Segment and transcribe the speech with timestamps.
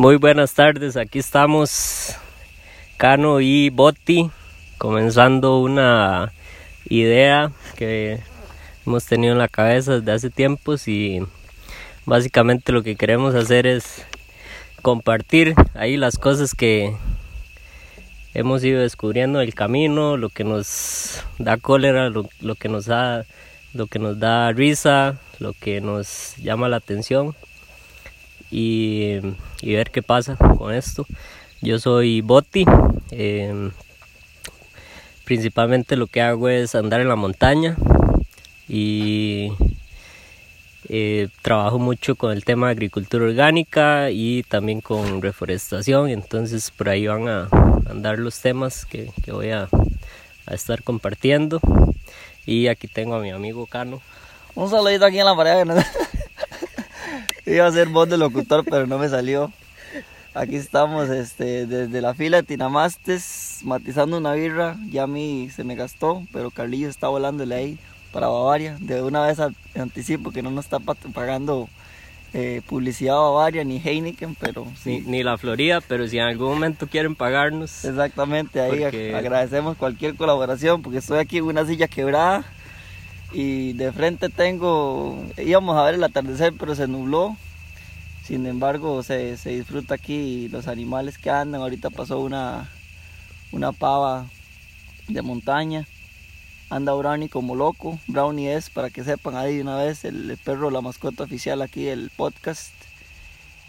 [0.00, 2.16] Muy buenas tardes, aquí estamos
[2.96, 4.30] Cano y Botti
[4.78, 6.32] comenzando una
[6.88, 8.20] idea que
[8.86, 11.20] hemos tenido en la cabeza desde hace tiempos y
[12.06, 14.06] básicamente lo que queremos hacer es
[14.80, 16.96] compartir ahí las cosas que
[18.32, 22.24] hemos ido descubriendo el camino, lo que nos da cólera, lo,
[22.54, 23.26] que nos da
[23.74, 27.34] lo que nos da risa, lo que nos llama la atención
[28.50, 29.20] y,
[29.62, 31.06] ver qué pasa con esto.
[31.60, 32.64] Yo soy Boti,
[33.10, 33.70] em,
[35.24, 37.76] principalmente lo que hago es andar en la montaña
[38.68, 39.52] y
[40.88, 46.88] eh, trabajo mucho con el tema de agricultura orgánica y también con reforestación, entonces por
[46.88, 47.48] ahí van a
[47.88, 49.68] andar los temas que, voy a,
[50.50, 51.60] estar compartiendo.
[52.44, 54.00] Y aquí tengo a mi amigo Cano.
[54.56, 55.68] Un saludito aquí en la pared.
[57.50, 59.52] Iba a ser voz de locutor, pero no me salió.
[60.34, 64.76] Aquí estamos este, desde la fila de Tinamastes, matizando una birra.
[64.88, 67.78] Ya a mí se me gastó, pero Carlillo está volándole ahí
[68.12, 68.76] para Bavaria.
[68.78, 69.38] De una vez
[69.74, 71.68] anticipo que no nos está pagando
[72.34, 75.02] eh, publicidad Bavaria ni Heineken, pero sí.
[75.04, 77.84] Ni, la Florida, pero si en algún momento quieren pagarnos.
[77.84, 82.44] Exactamente, ahí agradecemos cualquier colaboración porque estoy aquí en una silla quebrada
[83.32, 87.36] y de frente tengo, íbamos a ver el atardecer, pero se nubló.
[88.24, 91.60] Sin embargo, se, se disfruta aquí los animales que andan.
[91.60, 92.70] Ahorita pasó una,
[93.52, 94.26] una pava
[95.08, 95.86] de montaña
[96.70, 97.98] anda Brownie como loco.
[98.06, 102.10] Brownie es, para que sepan ahí una vez, el, perro, la mascota oficial aquí del
[102.16, 102.72] podcast.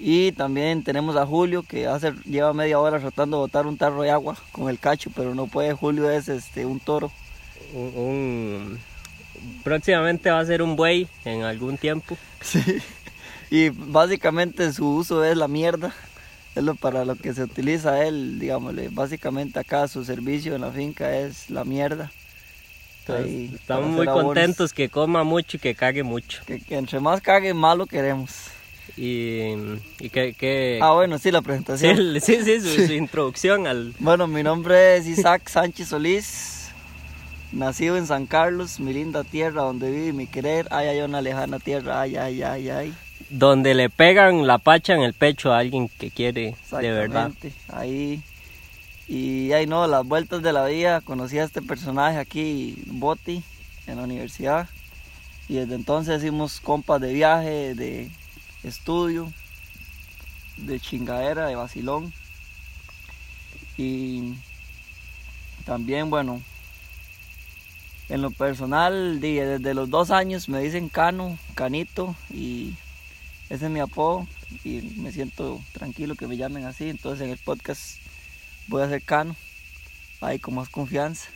[0.00, 4.02] Y también tenemos a Julio que hace, lleva media hora tratando de botar un tarro
[4.02, 5.72] de agua con el cacho, pero no puede.
[5.72, 7.10] Julio es este un toro.
[7.72, 8.78] Un,
[9.62, 12.16] próximamente va a ser un buey en algún tiempo.
[12.40, 12.62] Sí.
[13.50, 15.94] Y básicamente su uso es la mierda.
[16.54, 18.88] Es lo para lo que se utiliza él, digámosle.
[18.90, 22.10] Básicamente acá su servicio en la finca es la mierda
[23.16, 26.42] estamos muy contentos que coma mucho y que cague mucho.
[26.46, 28.32] Que, entre más cague, más lo queremos.
[28.96, 29.52] Y,
[30.00, 32.20] y que, Ah, bueno, sí, la presentación.
[32.20, 33.94] Sí, sí, su, introducción al...
[33.98, 36.57] Bueno, mi nombre es Isaac Sánchez Solís,
[37.52, 40.66] nacido en San Carlos, mi linda tierra donde vive mi querer.
[40.70, 42.94] Ay, hay una lejana tierra, ay, ay, ay, ay.
[43.30, 47.32] Donde le pegan la pacha en el pecho a alguien que quiere de verdad.
[47.72, 48.22] Ahí
[49.08, 53.42] y ahí no, las vueltas de la vida, conocí a este personaje aquí, Boti,
[53.86, 54.68] en la universidad.
[55.48, 58.10] Y desde entonces hicimos compas de viaje, de
[58.64, 59.32] estudio,
[60.58, 62.12] de chingadera, de vacilón.
[63.78, 64.34] Y
[65.64, 66.42] también, bueno,
[68.08, 72.74] en lo personal, desde los dos años me dicen Cano, Canito, y
[73.50, 74.26] ese es mi apodo.
[74.64, 76.88] Y me siento tranquilo que me llamen así.
[76.88, 77.98] Entonces en el podcast
[78.66, 79.36] voy a ser cano,
[80.20, 81.28] ahí con más confianza.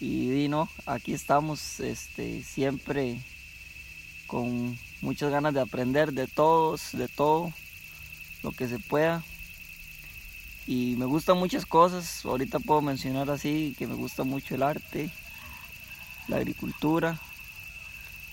[0.00, 3.18] Y, no, aquí estamos este, siempre
[4.26, 7.52] con muchas ganas de aprender de todos, de todo,
[8.42, 9.24] lo que se pueda.
[10.66, 15.10] Y me gustan muchas cosas, ahorita puedo mencionar así que me gusta mucho el arte,
[16.28, 17.18] la agricultura,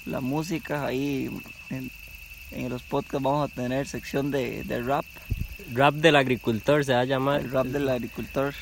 [0.05, 1.29] la música, ahí
[1.69, 5.05] en, los podcasts vamos a tener sección de, de rap
[5.71, 7.41] Rap del agricultor se va a llamar.
[7.41, 8.53] El rap del agricultor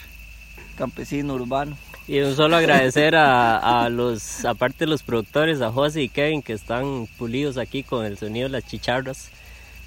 [0.78, 1.78] campesino urbano.
[2.08, 6.54] Y un solo agradecer a, los, aparte de los productores, a José y Kevin que
[6.54, 9.30] están pulidos aquí con el sonido de las chicharras.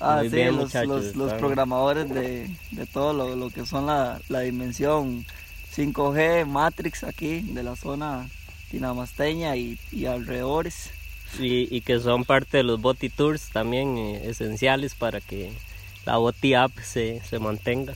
[0.01, 2.51] Ah, sí, los, los, programadores de,
[2.93, 5.25] todo lo, que son la, dimensión
[5.75, 8.29] 5G, Matrix aquí, de la zona
[8.75, 10.91] tinamasteña y, alrededores.
[11.39, 15.53] Y, y, que son parte de los Boti Tours también eh, esenciales para que
[16.05, 17.95] la Boti App se, se mantenga.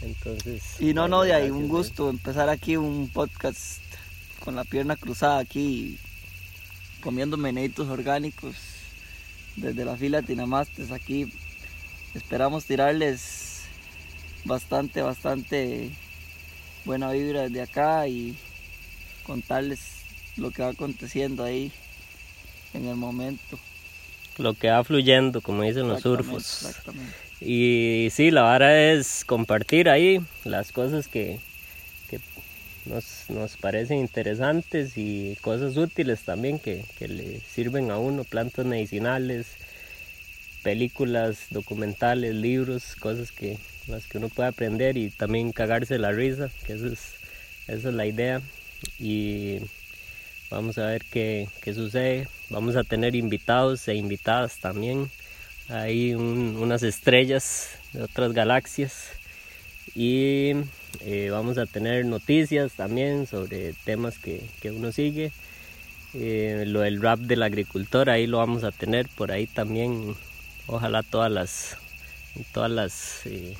[0.00, 3.80] Entonces, y no, no, de ahí un gusto empezar aquí un podcast
[4.38, 5.98] con la pierna cruzada aquí,
[7.02, 8.54] comiendo meneitos orgánicos
[9.56, 11.32] desde la fila Tinamastes aquí.
[12.14, 13.62] Esperamos tirarles
[14.44, 15.90] bastante, bastante
[16.84, 18.36] buena vibra desde acá y
[19.24, 20.02] contarles
[20.36, 21.72] lo que va aconteciendo ahí
[22.74, 23.58] en el momento
[24.40, 26.66] lo que va fluyendo, como dicen los surfos.
[27.40, 31.38] Y sí, la vara es compartir ahí las cosas que,
[32.86, 38.66] nos, nos, parecen interesantes y cosas útiles también que, que le sirven a uno, plantas
[38.66, 39.46] medicinales,
[40.62, 46.50] películas, documentales, libros, cosas que las que uno puede aprender y también cagarse la risa,
[46.66, 47.14] que eso es,
[47.68, 48.40] esa es la idea.
[48.98, 49.58] Y
[50.50, 52.26] Vamos a ver qué, sucede.
[52.48, 55.08] Vamos a tener invitados e invitadas también
[55.70, 59.12] hay unas estrellas de otras galaxias
[59.94, 60.50] y
[61.02, 65.30] eh, vamos a tener noticias también sobre temas que, que uno sigue.
[66.14, 70.16] Eh, lo del rap del agricultor, ahí lo vamos a tener por ahí también.
[70.66, 71.76] Ojalá todas las,
[72.52, 73.54] todas las eh,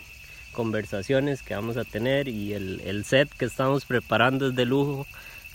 [0.52, 5.06] conversaciones que vamos a tener y el, el, set que estamos preparando es de lujo.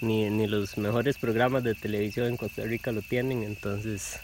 [0.01, 4.19] Ni, ni los mejores programas de televisión en Costa Rica lo tienen, entonces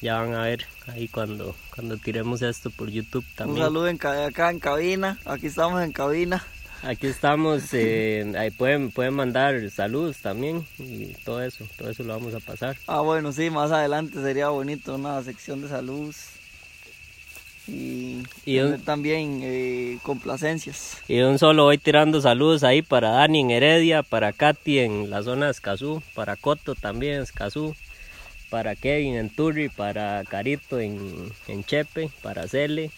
[0.00, 3.60] ya van a ver ahí cuando, cuando tiremos esto por YouTube también.
[3.60, 6.44] Un saludo en, acá en cabina, aquí estamos en cabina.
[6.82, 12.12] Aquí estamos, eh, ahí pueden, pueden mandar saludos también y todo eso, todo eso lo
[12.12, 12.76] vamos a pasar.
[12.86, 16.34] Ah, bueno, sí, más adelante sería bonito una sección de saludos
[18.44, 20.98] y, también eh, complacencias.
[21.08, 25.22] Y un solo voy tirando saludos ahí para Dani en Heredia, para Katy en la
[25.22, 27.74] zona de Escazú, para Coto también en Escazú,
[28.50, 32.90] para Kevin en Turri, para Carito en, en Chepe, para Cele,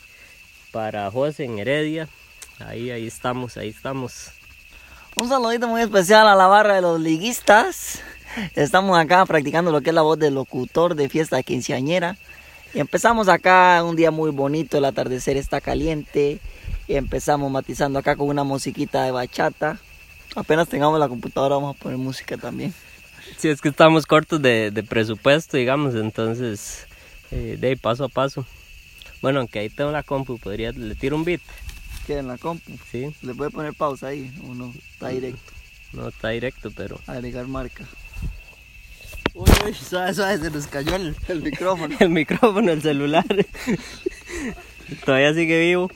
[0.73, 2.09] para José en Heredia
[2.59, 4.31] Ahí, ahí estamos, ahí estamos.
[5.15, 8.01] Un saludito muy especial a la barra de los liguistas.
[8.55, 12.17] Estamos acá practicando lo que es la voz del locutor de fiesta quinceañera.
[12.75, 16.41] Y empezamos acá un día muy bonito, el atardecer está caliente.
[16.89, 19.79] Y empezamos matizando acá con una musiquita de bachata.
[20.35, 22.73] Apenas tengamos la computadora vamos a poner música también.
[23.39, 26.87] Sí, es que estamos cortos de, presupuesto, digamos, entonces
[27.31, 28.47] eh, de ahí paso a paso.
[29.21, 31.41] Bueno, aunque ahí tengo la compu, podría, le tiro un beat
[32.07, 32.73] que en la compu.
[32.91, 33.15] Sí.
[33.23, 35.53] Le puede poner pausa ahí o no, está directo.
[35.93, 37.01] No está directo, pero.
[37.07, 37.85] Agregar marca.
[39.37, 41.95] Uy, uy, suave, suave, se nos cayó el, el micrófono.
[42.01, 43.27] el micrófono, el celular.
[45.05, 45.91] Todavía sigue vivo.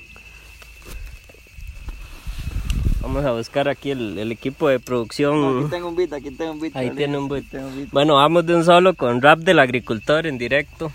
[3.00, 5.60] Vamos a buscar aquí el, el equipo de producción.
[5.60, 6.76] aquí tengo un beat, aquí tengo un beat.
[6.76, 7.46] Ahí tiene un beat.
[7.90, 10.92] Bueno, vamos de un solo con rap del agricultor en directo.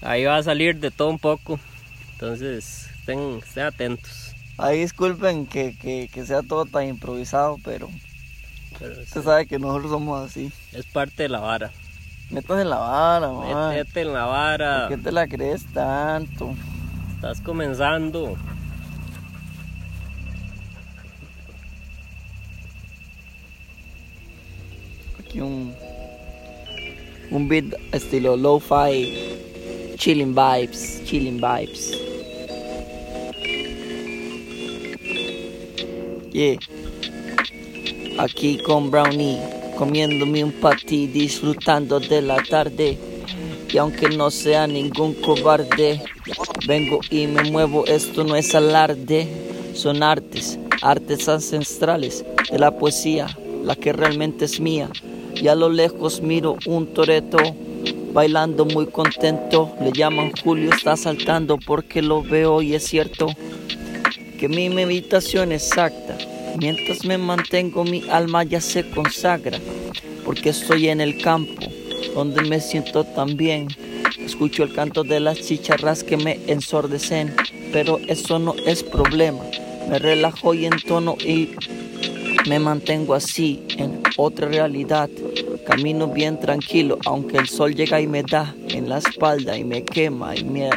[0.00, 1.58] Ahí va a salir de todo un poco.
[2.12, 4.32] Entonces, estén, atentos.
[4.58, 5.76] Ahí disculpen que,
[6.12, 7.90] que, sea todo tan improvisado, pero,
[9.02, 10.52] usted sabe que nosotros somos así.
[10.72, 11.70] Es parte de la vara.
[12.30, 13.74] Métete en la vara, man.
[13.74, 14.88] Métete en la vara.
[14.88, 16.54] ¿Por qué te la crees tanto?
[17.14, 18.36] Estás comenzando.
[25.20, 25.74] Aquí un,
[27.30, 31.98] un beat estilo lo-fi, chilling vibes, chilling vibes.
[36.32, 36.56] Yeah.
[38.18, 39.38] Aquí con Brownie,
[39.76, 42.98] comiéndome un patty, disfrutando de la tarde.
[43.72, 46.02] Y aunque no sea ningún cobarde,
[46.66, 49.26] vengo y me muevo, esto no es alarde.
[49.74, 53.26] Son artes, artes ancestrales de la poesía,
[53.64, 54.90] la que realmente es mía.
[55.34, 57.38] Y a lo lejos miro un toreto
[58.12, 59.74] bailando muy contento.
[59.80, 63.28] Le llaman Julio, está saltando porque lo veo y es cierto
[64.38, 66.18] que mi meditación exacta,
[66.58, 69.58] mientras me mantengo mi alma ya se consagra,
[70.24, 71.60] porque estoy en el campo,
[72.14, 73.68] donde me siento tan bien.
[74.18, 77.34] Escucho el canto de las chicharras que me ensordecen,
[77.72, 79.42] pero eso no es problema.
[79.88, 81.50] Me relajo y entono y
[82.48, 85.10] me mantengo así en otra realidad.
[85.66, 89.84] Camino bien tranquilo, aunque el sol llega y me da en la espalda y me
[89.84, 90.70] quema y me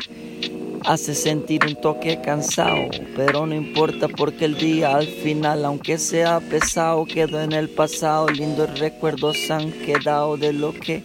[0.85, 6.39] hace sentir un toque cansado, pero no importa porque el día al final, aunque sea
[6.39, 8.27] pesado, quedó en el pasado.
[8.29, 11.03] Lindos recuerdos han quedado de lo que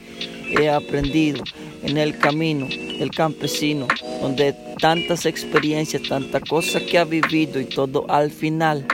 [0.50, 1.42] he aprendido
[1.82, 3.88] en el camino del campesino,
[4.20, 8.86] donde tantas experiencias, tanta cosa que ha vivido y todo al final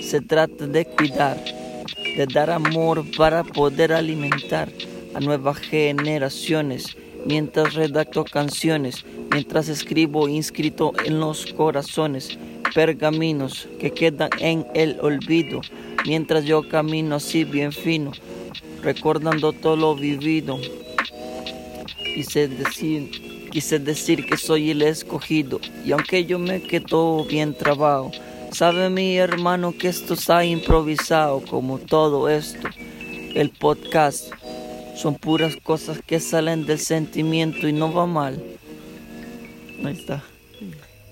[0.00, 1.42] se trata de cuidar,
[2.16, 4.68] de dar amor para poder alimentar
[5.14, 12.38] a nuevas generaciones mientras redacto canciones, mientras escribo inscrito en los corazones
[12.74, 15.60] pergaminos que quedan en el olvido,
[16.06, 18.12] mientras yo camino así bien fino,
[18.82, 20.58] recordando todo lo vivido.
[22.14, 23.10] Quise decir,
[23.50, 28.10] quise decir que soy el escogido, y aunque yo me quedo bien trabado,
[28.52, 32.68] sabe mi hermano que esto está improvisado como todo esto,
[33.34, 34.30] el podcast
[34.94, 38.42] son puras cosas que salen del sentimiento y no va mal.
[39.84, 40.22] Ahí está.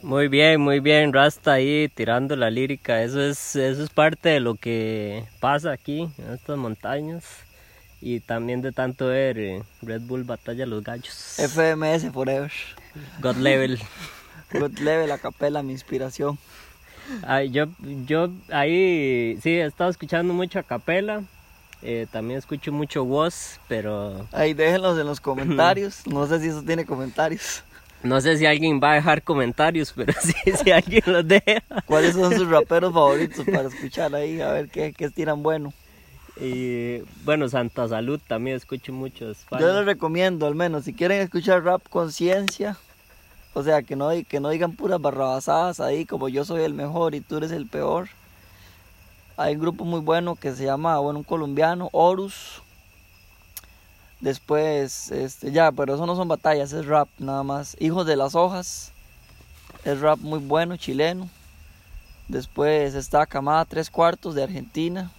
[0.02, 3.02] Muy bien, muy bien, Rasta ahí tirando la lírica.
[3.02, 7.24] Eso es, eso es parte de lo que pasa aquí en estas montañas.
[8.00, 11.36] Y también de tanto ver eh, Red Bull Batalla los Gallos.
[11.36, 12.50] FMS Forever.
[13.20, 13.78] God Level.
[14.52, 16.38] God Level, a capela, mi inspiración.
[17.22, 17.66] Ay, yo,
[18.06, 21.24] yo ahí sí he estado escuchando mucho a capela
[21.82, 24.26] eh, también escucho mucho voz, pero...
[24.32, 26.06] Ahí déjenlos en los comentarios.
[26.06, 27.62] no sé si eso tiene comentarios.
[28.02, 31.62] No sé si alguien va a dejar comentarios, pero sí, si alguien los deja.
[31.86, 34.40] ¿Cuáles son sus raperos favoritos para escuchar ahí?
[34.40, 35.72] A ver qué, qué tiran bueno.
[36.40, 39.30] Y bueno, Santa Salud también escucho mucho.
[39.30, 39.60] España.
[39.60, 42.78] Yo les recomiendo, al menos, si quieren escuchar rap conciencia,
[43.52, 47.14] o sea, que no, que no digan puras barrabasadas ahí, como yo soy el mejor
[47.14, 48.08] y tú eres el peor.
[49.40, 52.60] Hay un grupo muy bueno que se llama, bueno, un colombiano, Horus.
[54.20, 57.74] Después, este, ya, pero eso no son batallas, es rap nada más.
[57.80, 58.92] Hijos de las hojas,
[59.82, 61.26] es rap muy bueno, chileno.
[62.28, 65.10] Después está Camada Tres Cuartos de Argentina.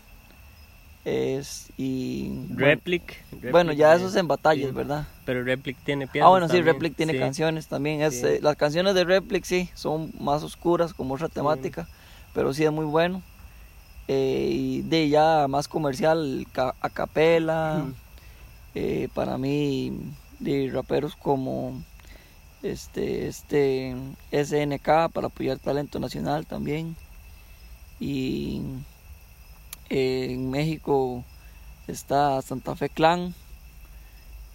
[1.04, 3.24] Es, y Replic.
[3.32, 4.76] bueno, bueno, ya eso es en batallas, sí.
[4.76, 5.08] ¿verdad?
[5.26, 6.28] Pero Replic tiene piezas.
[6.28, 6.76] Ah, bueno, sí, también.
[6.76, 7.20] Replic tiene Sí.
[7.20, 8.04] canciones también.
[8.04, 8.28] Es, Sí.
[8.28, 11.88] eh, las canciones de Replic sí, son más oscuras, como otra temática,
[12.36, 13.24] pero sí es muy bueno.
[14.08, 17.84] Eh, y de ya más comercial, ca- a capela.
[17.86, 17.94] Mm.
[18.76, 19.98] eh, para mí,
[20.40, 21.82] de raperos como
[22.64, 23.96] este, este
[24.32, 26.96] SNK para apoyar talento nacional también.
[28.00, 28.62] Y
[29.90, 31.24] eh, en México
[31.88, 33.34] está Santa Fe Clan,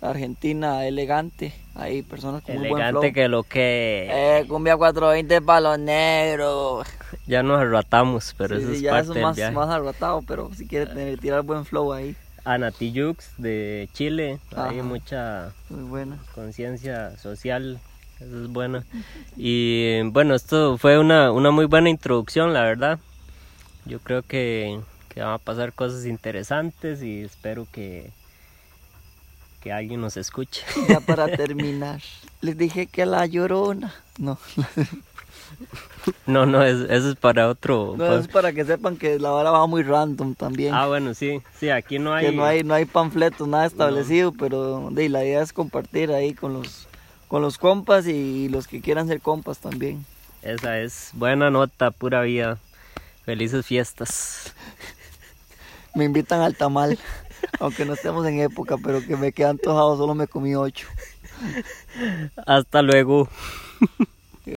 [0.01, 3.03] Argentina Elegante, hay personas con muy buen flow.
[3.03, 4.09] Elegante que lo que.
[4.11, 6.87] Eh, cumbia 420 para los negros.
[7.27, 9.55] Ya nos arratamos, pero Sí, eso sí, es ya parte eso del más, viaje.
[9.55, 12.15] más arrotado, pero si quiere tener, tirar buen flow ahí,
[12.45, 14.39] Anati Jux de Chile.
[14.55, 15.53] Hay mucha
[16.35, 17.81] conciencia social.
[18.21, 18.83] Eso es bueno.
[19.37, 22.99] Y bueno, esto fue una, una muy buena introducción, la verdad.
[23.85, 28.11] Yo creo que, que van a pasar cosas interesantes y espero que,
[29.61, 30.63] que alguien nos escuche.
[30.89, 32.01] Ya para terminar,
[32.41, 33.93] les dije que la llorona.
[34.19, 34.39] No,
[36.27, 37.95] No, no, es- eso es para otro.
[37.97, 40.75] no es para que sepan que la vara va muy random también.
[40.75, 42.27] Ah, bueno, sí, sí, aquí no hay.
[42.27, 46.35] que no hay, no hay panfletos, nada establecido, pero de, la idea es compartir ahí
[46.35, 46.89] con los,
[47.29, 50.05] con los compas y los que quieran ser compas también.
[50.43, 52.59] Esa es buena nota, pura vida.
[53.25, 54.55] Felices fiestas.
[55.95, 56.99] Me invitan al tamal,
[57.61, 60.87] aunque no estemos en época, pero que me quedan antojado, solo me comí ocho.
[62.47, 63.29] Hasta luego.